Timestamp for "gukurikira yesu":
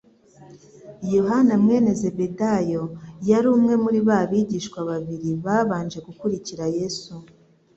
6.07-7.11